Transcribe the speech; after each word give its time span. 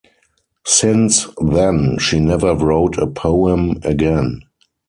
Since 0.65 1.27
then 1.39 1.97
she 1.99 2.19
never 2.19 2.55
wrote 2.55 2.97
a 2.97 3.05
poem 3.05 3.77
again. 3.83 4.41